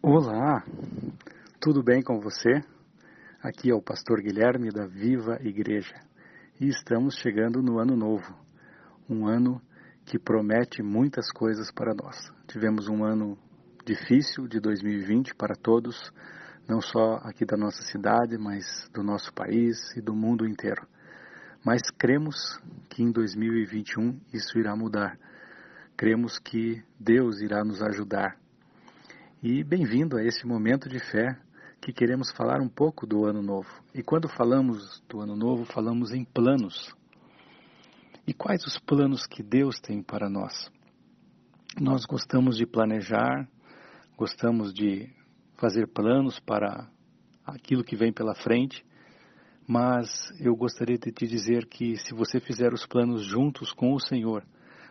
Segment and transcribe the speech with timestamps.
[0.00, 0.62] Olá,
[1.60, 2.62] tudo bem com você?
[3.42, 5.96] Aqui é o pastor Guilherme da Viva Igreja
[6.60, 8.32] e estamos chegando no ano novo,
[9.10, 9.60] um ano
[10.06, 12.16] que promete muitas coisas para nós.
[12.46, 13.36] Tivemos um ano
[13.84, 16.12] difícil de 2020 para todos,
[16.68, 20.86] não só aqui da nossa cidade, mas do nosso país e do mundo inteiro.
[21.66, 22.36] Mas cremos
[22.88, 25.18] que em 2021 isso irá mudar.
[25.96, 28.38] Cremos que Deus irá nos ajudar
[29.40, 31.38] e bem-vindo a esse momento de fé
[31.80, 33.68] que queremos falar um pouco do ano novo.
[33.94, 36.92] E quando falamos do ano novo, falamos em planos.
[38.26, 40.68] E quais os planos que Deus tem para nós?
[41.80, 43.48] Nós gostamos de planejar,
[44.16, 45.08] gostamos de
[45.56, 46.90] fazer planos para
[47.46, 48.84] aquilo que vem pela frente,
[49.68, 50.08] mas
[50.40, 54.44] eu gostaria de te dizer que se você fizer os planos juntos com o Senhor,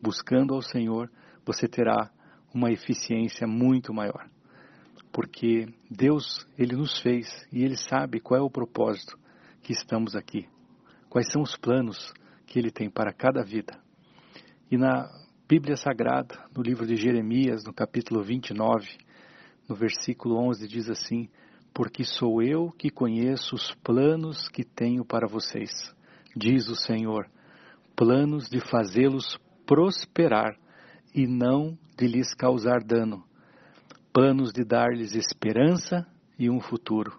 [0.00, 1.10] buscando ao Senhor,
[1.44, 2.12] você terá
[2.54, 4.28] uma eficiência muito maior.
[5.12, 9.18] Porque Deus, Ele nos fez e Ele sabe qual é o propósito
[9.62, 10.46] que estamos aqui,
[11.08, 12.12] quais são os planos
[12.46, 13.78] que Ele tem para cada vida.
[14.70, 15.08] E na
[15.48, 18.86] Bíblia Sagrada, no livro de Jeremias, no capítulo 29,
[19.68, 21.28] no versículo 11, diz assim:
[21.72, 25.70] Porque sou eu que conheço os planos que tenho para vocês,
[26.36, 27.30] diz o Senhor,
[27.96, 30.56] planos de fazê-los prosperar
[31.14, 33.24] e não de lhes causar dano,
[34.12, 36.06] planos de dar-lhes esperança
[36.38, 37.18] e um futuro.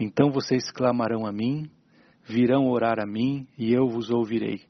[0.00, 1.70] Então vocês clamarão a mim,
[2.24, 4.62] virão orar a mim e eu vos ouvirei.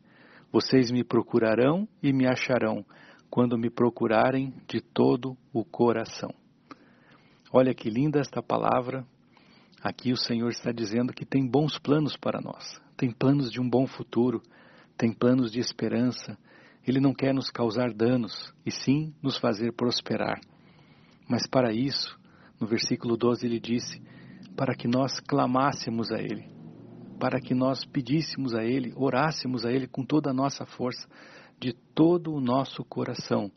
[0.53, 2.85] Vocês me procurarão e me acharão
[3.31, 6.35] quando me procurarem de todo o coração.
[7.53, 9.07] Olha que linda esta palavra.
[9.83, 13.69] Aqui o Senhor está dizendo que tem bons planos para nós, tem planos de um
[13.69, 14.43] bom futuro,
[14.97, 16.37] tem planos de esperança,
[16.87, 20.41] ele não quer nos causar danos, e sim nos fazer prosperar.
[21.29, 22.19] Mas para isso,
[22.61, 24.01] no versículo 12 ele disse:
[24.57, 26.49] para que nós clamássemos a Ele,
[27.21, 31.07] para que nós pedíssemos a Ele, orássemos a Ele com toda a nossa força,
[31.61, 33.51] de todo o nosso coração.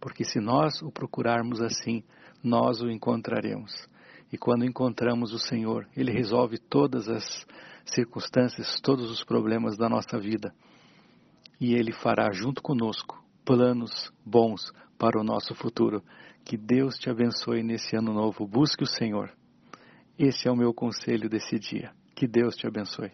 [0.00, 2.04] Porque se nós o procurarmos assim,
[2.42, 3.88] nós o encontraremos.
[4.32, 7.46] E quando encontramos o Senhor, Ele resolve todas as
[7.84, 10.54] circunstâncias, todos os problemas da nossa vida
[11.60, 16.02] e Ele fará junto conosco planos bons para o nosso futuro.
[16.44, 18.46] Que Deus te abençoe nesse ano novo.
[18.46, 19.32] Busque o Senhor.
[20.18, 21.92] Esse é o meu conselho desse dia.
[22.14, 23.12] Que Deus te abençoe.